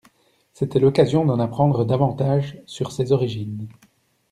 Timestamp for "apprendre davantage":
1.37-2.59